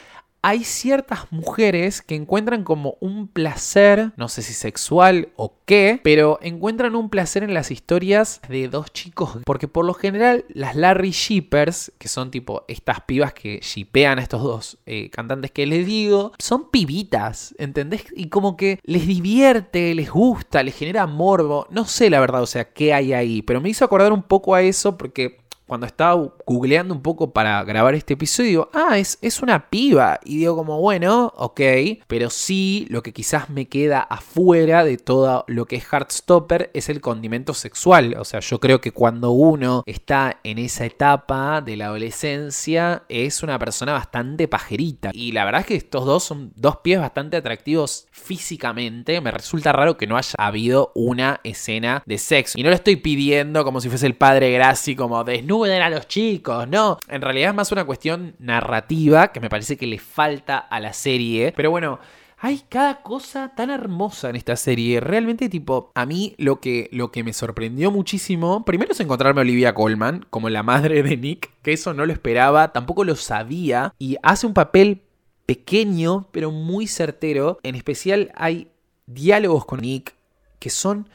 hay 0.47 0.63
ciertas 0.63 1.33
mujeres 1.33 2.03
que 2.03 2.15
encuentran 2.15 2.63
como 2.63 2.97
un 3.01 3.27
placer, 3.27 4.13
no 4.17 4.29
sé 4.29 4.43
si 4.43 4.55
sexual 4.55 5.31
o 5.35 5.57
qué, 5.65 5.99
pero 6.05 6.39
encuentran 6.41 6.95
un 6.95 7.11
placer 7.11 7.43
en 7.43 7.53
las 7.53 7.73
historias 7.73 8.41
de 8.49 8.69
dos 8.69 8.93
chicos. 8.93 9.39
Porque 9.45 9.67
por 9.67 9.85
lo 9.85 9.93
general 9.93 10.45
las 10.49 10.77
Larry 10.77 11.11
Shippers, 11.11 11.91
que 11.99 12.07
son 12.07 12.31
tipo 12.31 12.65
estas 12.69 13.01
pibas 13.01 13.33
que 13.33 13.59
shipean 13.61 14.21
a 14.21 14.23
estos 14.23 14.41
dos 14.41 14.79
eh, 14.87 15.11
cantantes 15.11 15.51
que 15.51 15.67
les 15.67 15.85
digo, 15.85 16.31
son 16.39 16.71
pibitas, 16.71 17.53
¿entendés? 17.59 18.05
Y 18.15 18.29
como 18.29 18.57
que 18.57 18.79
les 18.85 19.05
divierte, 19.05 19.97
les 19.97 20.13
gusta, 20.13 20.63
les 20.63 20.77
genera 20.77 21.09
morbo. 21.09 21.67
No 21.71 21.87
sé 21.87 22.09
la 22.09 22.21
verdad, 22.21 22.43
o 22.43 22.47
sea, 22.47 22.73
qué 22.73 22.95
hay 22.95 23.13
ahí, 23.15 23.43
pero 23.43 23.61
me 23.61 23.69
hizo 23.69 23.85
acordar 23.85 24.13
un 24.13 24.23
poco 24.23 24.55
a 24.55 24.63
eso 24.63 24.97
porque 24.97 25.39
cuando 25.67 25.87
estaba 25.87 26.33
googleando 26.47 26.95
un 26.95 27.03
poco 27.03 27.33
para 27.33 27.63
grabar 27.65 27.95
este 27.95 28.15
episodio, 28.15 28.71
ah, 28.73 28.99
es, 28.99 29.19
es 29.21 29.43
una 29.43 29.69
piba. 29.69 30.21
Y 30.25 30.39
digo 30.39 30.57
como, 30.57 30.81
bueno, 30.81 31.33
ok, 31.37 31.61
pero 32.07 32.31
sí 32.31 32.87
lo 32.89 33.03
que 33.03 33.13
quizás 33.13 33.51
me 33.51 33.67
queda 33.67 34.01
afuera 34.01 34.85
de 34.85 34.97
todo 34.97 35.45
lo 35.49 35.67
que 35.67 35.77
es 35.77 35.85
Heartstopper 35.85 36.71
es 36.73 36.89
el 36.89 37.01
condimento 37.01 37.53
sexual. 37.53 38.15
O 38.19 38.25
sea, 38.25 38.41
yo 38.41 38.61
creo 38.61 38.81
que 38.81 38.93
cuando 38.93 39.33
uno 39.33 39.83
está 39.87 40.39
en 40.45 40.59
esa 40.59 40.85
etapa 40.85 41.61
de 41.61 41.77
la 41.77 41.87
adolescencia 41.87 43.03
es 43.09 43.43
una 43.43 43.59
persona 43.59 43.93
bastante 43.93 44.47
pajerita. 44.47 45.11
Y 45.13 45.33
la 45.33 45.45
verdad 45.45 45.63
es 45.63 45.67
que 45.67 45.77
estos 45.77 46.05
dos 46.05 46.23
son 46.23 46.53
dos 46.55 46.77
pies 46.79 47.01
bastante 47.01 47.37
atractivos 47.37 48.07
físicamente. 48.13 49.21
Me 49.21 49.33
resulta 49.33 49.73
raro 49.73 49.97
que 49.97 50.07
no 50.07 50.17
haya 50.17 50.35
habido 50.39 50.93
una 50.95 51.41
escena 51.43 52.03
de 52.07 52.19
sexo. 52.19 52.59
Y 52.59 52.63
no 52.63 52.69
lo 52.69 52.77
estoy 52.77 52.97
pidiendo 52.97 53.65
como 53.65 53.81
si 53.81 53.89
fuese 53.89 54.07
el 54.07 54.15
padre 54.15 54.53
Graci, 54.53 54.95
como 54.95 55.25
desnudo 55.25 55.56
a 55.65 55.91
los 55.91 56.07
chicos, 56.09 56.69
no. 56.69 56.99
En 57.09 57.23
realidad 57.23 57.51
es 57.51 57.57
más 57.57 57.73
una 57.73 57.85
cuestión 57.85 58.35
narrativa 58.39 59.29
que 59.29 59.41
me 59.41 59.49
parece 59.49 59.77
que 59.77 59.87
le 59.87 59.99
falta 59.99 60.59
a 60.59 60.81
la 60.81 60.93
serie. 60.93 61.53
Pero 61.57 61.71
bueno, 61.71 61.99
hay 62.39 62.63
cada 62.69 63.03
cosa 63.03 63.55
tan 63.57 63.71
hermosa 63.71 64.31
en 64.31 64.37
esta 64.37 64.57
serie. 64.57 65.01
Realmente, 65.01 65.49
tipo, 65.49 65.91
a 65.95 66.07
mí 66.07 66.35
lo 66.39 66.61
que, 66.61 66.89
lo 66.93 67.11
que 67.11 67.25
me 67.25 67.33
sorprendió 67.33 67.91
muchísimo, 67.91 68.65
primero 68.65 68.93
es 68.93 69.01
encontrarme 69.01 69.41
a 69.41 69.43
Olivia 69.43 69.75
Colman 69.75 70.27
como 70.31 70.51
la 70.51 70.63
madre 70.63 71.03
de 71.03 71.17
Nick, 71.17 71.51
que 71.63 71.73
eso 71.73 71.95
no 71.95 72.07
lo 72.07 72.13
esperaba, 72.13 72.73
tampoco 72.73 73.05
lo 73.05 73.17
sabía, 73.17 73.95
y 73.99 74.17
hace 74.23 74.47
un 74.47 74.55
papel 74.55 75.03
pequeño, 75.47 76.29
pero 76.33 76.51
muy 76.51 76.87
certero. 76.87 77.59
En 77.63 77.75
especial 77.75 78.33
hay 78.35 78.69
diálogos 79.07 79.65
con 79.65 79.81
Nick 79.81 80.15
que 80.59 80.71
son 80.71 81.09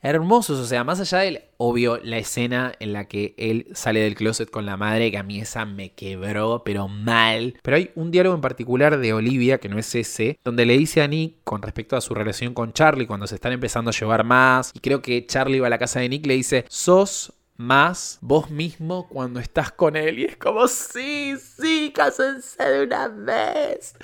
hermosos, 0.00 0.58
o 0.58 0.64
sea, 0.64 0.84
más 0.84 1.00
allá 1.00 1.18
del 1.18 1.42
obvio 1.56 1.98
la 2.02 2.18
escena 2.18 2.72
en 2.78 2.92
la 2.92 3.06
que 3.08 3.34
él 3.36 3.66
sale 3.74 4.00
del 4.00 4.14
closet 4.14 4.50
con 4.50 4.66
la 4.66 4.76
madre, 4.76 5.10
que 5.10 5.18
a 5.18 5.22
mí 5.22 5.40
esa 5.40 5.64
me 5.64 5.92
quebró, 5.92 6.62
pero 6.64 6.88
mal. 6.88 7.58
Pero 7.62 7.76
hay 7.76 7.90
un 7.94 8.10
diálogo 8.10 8.34
en 8.34 8.40
particular 8.40 8.98
de 8.98 9.12
Olivia, 9.12 9.58
que 9.58 9.68
no 9.68 9.78
es 9.78 9.94
ese, 9.94 10.38
donde 10.44 10.66
le 10.66 10.78
dice 10.78 11.02
a 11.02 11.08
Nick 11.08 11.36
con 11.44 11.62
respecto 11.62 11.96
a 11.96 12.00
su 12.00 12.14
relación 12.14 12.54
con 12.54 12.72
Charlie, 12.72 13.06
cuando 13.06 13.26
se 13.26 13.34
están 13.34 13.52
empezando 13.52 13.90
a 13.90 13.94
llevar 13.94 14.24
más, 14.24 14.72
y 14.74 14.80
creo 14.80 15.02
que 15.02 15.26
Charlie 15.26 15.60
va 15.60 15.66
a 15.66 15.70
la 15.70 15.78
casa 15.78 16.00
de 16.00 16.08
Nick, 16.08 16.26
le 16.26 16.34
dice, 16.34 16.64
sos 16.68 17.32
más 17.58 18.18
vos 18.20 18.50
mismo 18.50 19.08
cuando 19.08 19.40
estás 19.40 19.72
con 19.72 19.96
él. 19.96 20.20
Y 20.20 20.24
es 20.26 20.36
como, 20.36 20.68
sí, 20.68 21.34
sí, 21.36 21.92
cásense 21.94 22.62
de 22.62 22.84
una 22.84 23.08
vez. 23.08 23.94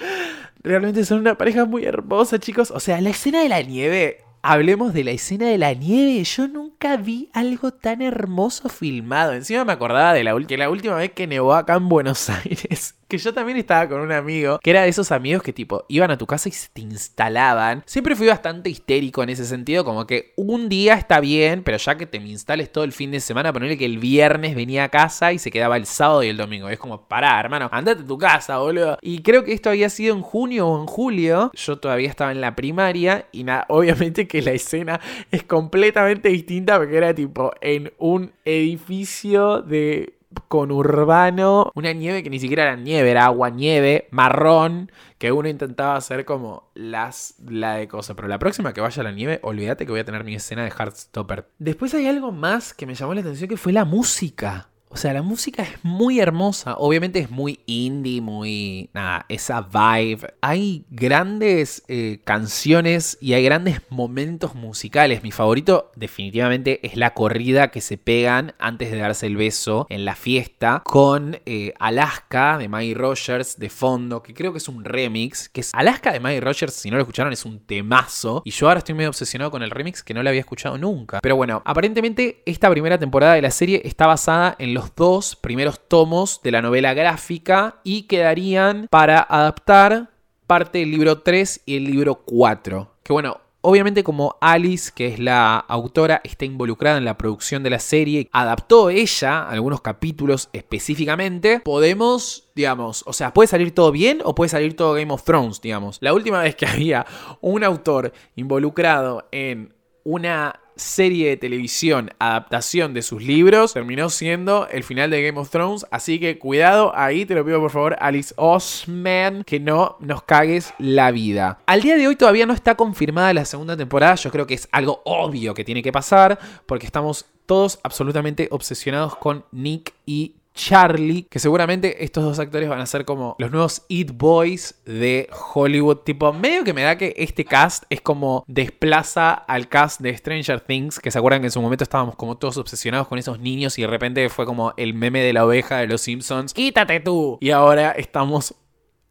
Realmente 0.63 1.05
son 1.05 1.21
una 1.21 1.39
pareja 1.39 1.65
muy 1.65 1.85
hermosa, 1.85 2.39
chicos. 2.39 2.73
O 2.73 2.81
sea, 2.81 3.01
la 3.01 3.11
escena 3.11 3.43
de 3.43 3.49
la 3.49 3.63
nieve 3.63 4.25
hablemos 4.45 4.93
de 4.93 5.05
la 5.05 5.11
escena 5.11 5.47
de 5.47 5.57
la 5.57 5.73
nieve. 5.73 6.23
Yo 6.23 6.47
nunca 6.47 6.99
vi 6.99 7.31
algo 7.33 7.73
tan 7.73 8.03
hermoso 8.03 8.69
filmado. 8.69 9.33
Encima 9.33 9.65
me 9.65 9.73
acordaba 9.73 10.13
de 10.13 10.23
la, 10.23 10.35
última 10.35 10.97
vez 10.97 11.13
que 11.13 11.27
nevó 11.27 11.55
acá 11.55 11.77
en 11.77 11.89
Buenos 11.89 12.29
Aires 12.45 12.95
que 13.15 13.23
yo 13.23 13.33
también 13.33 13.59
estaba 13.59 13.89
con 13.89 14.01
un 14.01 14.11
amigo, 14.11 14.59
que 14.61 14.71
era 14.71 14.83
de 14.83 14.89
esos 14.89 15.13
amigos 15.13 15.43
que 15.43 15.53
tipo 15.53 15.85
iban 15.89 16.11
a 16.11 16.19
tu 16.19 16.27
casa 16.27 16.49
y 16.49 16.53
se 16.53 16.69
te 16.73 16.81
instalaban. 16.81 17.83
Siempre 17.87 18.17
fui 18.17 18.27
bastante 18.27 18.71
histérico 18.71 19.23
en 19.23 19.29
ese 19.29 19.45
sentido, 19.45 19.85
como 19.85 20.07
que 20.07 20.33
un 20.37 20.69
día 20.69 20.95
está 20.95 21.21
bien, 21.21 21.63
pero 21.63 21.77
ya 21.79 21.97
que 21.97 22.07
te 22.07 22.19
me 22.19 22.29
instales 22.29 22.73
todo 22.73 22.85
el 22.85 22.93
fin 22.93 23.13
de 23.13 23.21
semana, 23.21 23.53
ponerle 23.53 23.79
que 23.79 23.85
el 23.85 23.99
viernes 23.99 24.57
venía 24.57 24.85
a 24.85 24.89
casa 24.89 25.33
y 25.33 25.39
se 25.39 25.51
quedaba 25.51 25.77
el 25.77 25.87
sábado 25.87 26.25
y 26.25 26.29
el 26.29 26.37
domingo. 26.37 26.69
Es 26.69 26.79
como, 26.79 27.07
pará, 27.07 27.39
hermano, 27.39 27.69
andate 27.71 28.03
a 28.03 28.07
tu 28.07 28.19
casa, 28.19 28.59
boludo. 28.59 28.99
Y 29.01 29.23
creo 29.23 29.45
que 29.45 29.53
esto 29.53 29.71
había 29.71 29.91
sido 29.91 30.17
en 30.17 30.23
junio 30.23 30.69
o 30.69 30.81
en 30.81 30.87
julio. 30.87 31.51
Yo 31.55 31.79
todavía 31.79 32.09
estaba 32.09 32.33
en 32.33 32.41
la 32.41 32.57
primaria 32.57 33.27
y 33.31 33.45
nada, 33.45 33.67
obviamente 33.69 34.27
que 34.27 34.43
la 34.43 34.53
escena 34.53 35.01
es 35.31 35.45
completamente 35.45 36.31
distinta 36.31 36.79
porque 36.79 36.97
era 36.97 37.15
tipo 37.15 37.53
en 37.61 37.93
un 37.99 38.33
edificio 38.45 39.63
de 39.63 40.15
con 40.49 40.71
urbano, 40.71 41.71
una 41.75 41.93
nieve 41.93 42.23
que 42.23 42.31
ni 42.31 42.39
siquiera 42.39 42.65
era 42.65 42.77
nieve, 42.77 43.11
era 43.11 43.27
agua 43.27 43.51
nieve, 43.51 44.09
marrón, 44.11 44.91
que 45.19 45.33
uno 45.33 45.49
intentaba 45.49 45.97
hacer 45.97 46.25
como 46.25 46.71
las 46.75 47.35
la 47.47 47.75
de 47.75 47.89
cosas. 47.89 48.17
Pero 48.17 48.29
la 48.29 48.39
próxima 48.39 48.73
que 48.73 48.81
vaya 48.81 49.01
a 49.01 49.05
la 49.05 49.13
nieve, 49.13 49.41
olvídate 49.43 49.87
que 49.87 49.93
voy 49.93 50.01
a 50.01 50.05
tener 50.05 50.25
mi 50.25 50.35
escena 50.35 50.65
de 50.65 50.71
Heartstopper. 50.71 51.49
Después 51.59 51.95
hay 51.95 52.07
algo 52.07 52.33
más 52.33 52.75
que 52.75 52.87
me 52.87 52.95
llamó 52.95 53.15
la 53.15 53.21
atención 53.21 53.49
que 53.49 53.57
fue 53.57 53.73
la 53.73 53.85
música. 53.85 54.69
O 54.95 54.97
sea, 54.97 55.13
la 55.13 55.23
música 55.23 55.65
es 55.65 55.71
muy 55.83 56.21
hermosa. 56.21 56.77
Obviamente 56.77 57.19
es 57.19 57.29
muy 57.29 57.59
indie, 57.67 58.21
muy. 58.21 58.91
Nada, 58.95 59.27
esa 59.29 59.61
vibe. 59.61 60.35
Hay 60.41 60.85
grandes 60.89 61.83
eh, 61.89 62.21
canciones 62.23 63.19
y 63.21 63.33
hay 63.33 63.43
grandes 63.43 63.81
momentos 63.91 64.55
musicales. 64.55 65.25
Mi 65.25 65.33
favorito, 65.33 65.91
definitivamente, 65.97 66.79
es 66.87 66.97
la 66.97 67.13
corrida 67.13 67.73
que 67.73 67.81
se 67.81 67.99
pegan 67.99 68.55
antes 68.61 68.93
de 68.93 68.99
darse 68.99 69.27
el 69.27 69.37
beso 69.37 69.89
en 69.91 70.05
la 70.05 70.15
fiesta 70.15 70.81
con 70.85 71.41
eh, 71.45 71.75
Alaska 71.81 72.57
de 72.57 72.69
Maggie 72.69 72.95
Rogers 72.95 73.59
de 73.59 73.71
fondo, 73.71 74.23
que 74.23 74.33
creo 74.33 74.53
que 74.53 74.59
es 74.59 74.69
un 74.69 74.85
remix. 74.85 75.49
Que 75.49 75.63
es 75.63 75.75
Alaska 75.75 76.13
de 76.13 76.21
Maggie 76.21 76.41
Rogers, 76.41 76.73
si 76.73 76.89
no 76.89 76.99
lo 76.99 77.03
escucharon, 77.03 77.33
es 77.33 77.45
un 77.45 77.59
temazo. 77.59 78.43
Y 78.45 78.53
yo 78.53 78.69
ahora 78.69 78.79
estoy 78.79 78.95
medio 78.95 79.09
obsesionado 79.09 79.51
con 79.51 79.65
el 79.65 79.73
remix 79.73 80.05
que 80.05 80.15
no 80.15 80.23
lo 80.23 80.29
había 80.29 80.43
escuchado 80.43 80.79
nunca. 80.79 81.19
Pero 81.21 81.35
bueno, 81.35 81.63
aparentemente 81.65 82.45
esta 82.47 82.71
primera 82.71 82.97
temporada 82.97 83.35
de 83.35 83.43
la 83.43 83.51
serie 83.51 83.83
está 83.85 84.07
basada 84.07 84.55
en 84.61 84.73
dos 84.95 85.37
primeros 85.37 85.81
tomos 85.89 86.41
de 86.43 86.51
la 86.51 86.63
novela 86.63 86.95
gráfica 86.95 87.81
y 87.85 88.03
quedarían 88.03 88.89
para 88.91 89.21
adaptar 89.21 90.11
parte 90.47 90.79
del 90.79 90.91
libro 90.91 91.21
3 91.23 91.63
y 91.67 91.77
el 91.77 91.85
libro 91.85 92.17
4. 92.25 92.91
Que 93.03 93.13
bueno, 93.13 93.41
Obviamente 93.67 94.05
como 94.05 94.37
Alice, 94.43 94.93
que 94.95 95.07
es 95.07 95.19
la 95.19 95.57
autora, 95.57 96.21
está 96.23 96.45
involucrada 96.45 96.99
en 96.99 97.07
la 97.07 97.17
producción 97.17 97.63
de 97.63 97.71
la 97.71 97.79
serie, 97.79 98.29
adaptó 98.31 98.91
ella 98.91 99.49
algunos 99.49 99.81
capítulos 99.81 100.51
específicamente, 100.53 101.61
podemos, 101.61 102.51
digamos, 102.55 103.05
o 103.07 103.15
sea, 103.15 103.33
puede 103.33 103.47
salir 103.47 103.75
todo 103.75 103.91
bien 103.91 104.21
o 104.23 104.35
puede 104.35 104.51
salir 104.51 104.77
todo 104.77 104.93
Game 104.93 105.11
of 105.11 105.25
Thrones, 105.25 105.63
digamos. 105.63 105.97
La 106.03 106.13
última 106.13 106.43
vez 106.43 106.57
que 106.57 106.67
había 106.67 107.07
un 107.41 107.65
autor 107.65 108.13
involucrado 108.37 109.29
en 109.33 109.73
una 110.05 110.61
serie 110.77 111.29
de 111.29 111.37
televisión 111.37 112.11
adaptación 112.19 112.95
de 112.95 113.03
sus 113.03 113.23
libros 113.23 113.75
terminó 113.75 114.11
siendo 114.11 114.67
el 114.69 114.85
final 114.85 115.11
de 115.11 115.23
Game 115.23 115.39
of 115.39 115.51
Thrones. 115.51 115.87
Así 115.91 116.19
que 116.19 116.39
cuidado, 116.39 116.93
ahí 116.95 117.27
te 117.27 117.35
lo 117.35 117.45
pido 117.45 117.61
por 117.61 117.71
favor, 117.71 117.97
Alice 118.01 118.35
Osman, 118.37 119.45
que 119.45 119.61
no 119.61 119.97
nos 120.01 120.23
cagues 120.23 120.75
la 120.79 121.11
vida. 121.11 121.59
Al 121.67 121.83
día 121.83 121.97
de 121.97 122.09
hoy 122.09 122.17
todavía 122.17 122.47
no 122.47 122.55
está 122.55 122.75
confirmada 122.75 123.33
la 123.35 123.45
segunda 123.45 123.77
temporada. 123.77 124.15
Yo 124.17 124.31
creo 124.31 124.47
que 124.47 124.55
es 124.55 124.69
algo 124.73 125.03
obvio 125.05 125.55
que 125.55 125.65
tiene 125.65 125.83
que 125.83 125.93
pasar 125.93 126.39
porque 126.67 126.87
estamos 126.87 127.27
todos 127.47 127.79
absolutamente 127.83 128.49
obsesionados 128.51 129.17
con 129.17 129.45
Nick 129.53 129.93
y 130.07 130.35
Charlie, 130.55 131.25
que 131.25 131.41
seguramente 131.41 132.05
estos 132.05 132.23
dos 132.23 132.39
actores 132.39 132.69
van 132.69 132.81
a 132.81 132.87
ser 132.87 133.05
como 133.05 133.35
los 133.39 133.51
nuevos 133.51 133.83
It 133.89 134.13
Boys 134.15 134.81
de 134.85 135.29
Hollywood. 135.53 135.99
Tipo, 135.99 136.33
medio 136.33 136.63
que 136.63 136.73
me 136.73 136.83
da 136.83 136.97
que 136.97 137.13
este 137.17 137.45
cast 137.45 137.85
es 137.91 138.01
como 138.01 138.45
desplaza 138.47 139.33
al 139.33 139.69
cast 139.69 140.01
de 140.01 140.17
Stranger 140.17 140.61
Things, 140.61 141.01
que 141.01 141.11
se 141.11 141.19
acuerdan 141.19 141.41
que 141.41 141.49
en 141.49 141.53
su 141.53 141.61
momento 141.61 141.83
estábamos 141.83 142.15
como 142.15 142.37
todos 142.37 142.57
obsesionados 142.57 143.09
con 143.09 143.19
esos 143.19 143.41
niños 143.41 143.79
y 143.79 143.83
de 143.83 143.89
repente 143.89 144.29
fue 144.29 144.47
como 144.47 144.73
el 144.77 144.95
meme 144.95 145.21
de 145.23 145.33
la 145.33 145.45
oveja 145.45 145.79
de 145.79 145.89
los 145.89 146.01
Simpsons. 146.01 146.55
Quítate 146.55 147.01
tú. 147.01 147.37
Y 147.41 147.51
ahora 147.51 147.91
estamos 147.91 148.55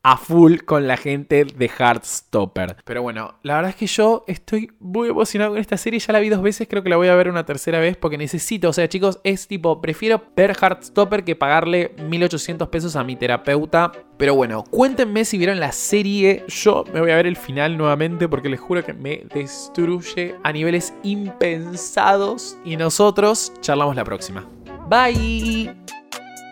a 0.04 0.18
full 0.18 0.58
con 0.66 0.86
la 0.86 0.98
gente 0.98 1.46
de 1.46 1.66
Heartstopper. 1.70 2.76
Pero 2.84 3.02
bueno, 3.02 3.36
la 3.42 3.56
verdad 3.56 3.70
es 3.70 3.76
que 3.78 3.88
yo 3.88 4.26
estoy 4.28 4.70
muy 4.80 5.10
emocionado 5.10 5.52
con 5.52 5.60
esta 5.60 5.78
serie. 5.78 6.00
Ya 6.00 6.12
la 6.12 6.20
vi 6.20 6.30
dos 6.30 6.42
veces, 6.42 6.68
creo 6.70 6.84
que 6.84 6.90
la 6.90 6.98
voy 6.98 7.08
a 7.08 7.16
ver 7.16 7.30
una 7.30 7.46
tercera 7.46 7.80
vez 7.80 7.96
porque 7.96 8.18
necesito. 8.18 8.70
O 8.70 8.74
sea, 8.74 8.90
chicos, 8.90 9.22
es 9.24 9.48
tipo, 9.48 9.82
prefiero 9.82 10.22
ver 10.36 10.56
Heartstopper 10.62 11.24
que 11.24 11.38
pagarle 11.38 11.96
1800 12.10 12.68
pesos 12.68 12.98
a 12.98 13.04
mi 13.04 13.16
terapeuta. 13.16 13.94
Pero 14.18 14.36
bueno, 14.36 14.64
cuéntenme 14.70 15.24
si 15.24 15.38
vieron 15.38 15.60
la 15.60 15.72
serie. 15.72 16.44
Yo 16.50 16.84
me 16.94 17.00
voy 17.00 17.12
a 17.12 17.16
ver 17.16 17.26
el 17.26 17.38
final 17.38 17.78
nuevamente 17.78 18.28
porque 18.28 18.50
les 18.50 18.60
juro 18.60 18.84
que 18.84 18.94
me 18.94 19.26
destruye 19.34 20.36
a 20.44 20.52
niveles 20.52 20.94
impensados. 21.04 22.58
Y 22.66 22.76
nosotros 22.76 23.54
charlamos 23.62 23.96
la 23.96 24.04
próxima. 24.04 24.46
Bye. 24.90 26.03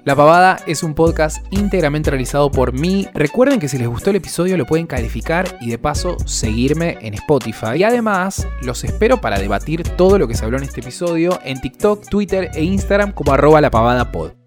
La 0.04 0.16
Pavada 0.16 0.58
es 0.66 0.82
un 0.82 0.96
podcast 0.96 1.46
íntegramente 1.52 2.10
realizado 2.10 2.50
por 2.50 2.74
mí. 2.74 3.08
Recuerden 3.14 3.60
que 3.60 3.68
si 3.68 3.78
les 3.78 3.88
gustó 3.88 4.10
el 4.10 4.16
episodio 4.16 4.58
lo 4.58 4.66
pueden 4.66 4.88
calificar 4.88 5.60
y 5.62 5.70
de 5.70 5.78
paso 5.78 6.18
seguirme 6.26 6.98
en 7.02 7.14
Spotify. 7.14 7.76
Y 7.76 7.84
además 7.84 8.48
los 8.64 8.84
espero 8.84 9.22
para 9.22 9.38
debatir 9.38 9.84
todo 9.84 10.18
lo 10.18 10.28
que 10.28 10.34
se 10.34 10.44
habló 10.44 10.58
en 10.58 10.64
este 10.64 10.82
episodio 10.82 11.40
en 11.44 11.62
TikTok, 11.62 12.10
Twitter 12.10 12.50
e 12.56 12.64
Instagram 12.64 13.12
como 13.12 13.32
arroba 13.32 13.62
la 13.62 13.70
pod. 14.12 14.41